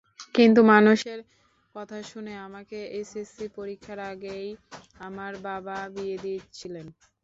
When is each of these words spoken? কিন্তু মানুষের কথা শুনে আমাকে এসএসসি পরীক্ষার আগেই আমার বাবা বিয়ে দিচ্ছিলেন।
কিন্তু 0.35 0.59
মানুষের 0.71 1.19
কথা 1.75 1.97
শুনে 2.09 2.33
আমাকে 2.47 2.77
এসএসসি 2.99 3.45
পরীক্ষার 3.57 3.99
আগেই 4.11 4.47
আমার 4.99 5.33
বাবা 5.45 5.77
বিয়ে 5.95 6.17
দিচ্ছিলেন। 6.23 6.87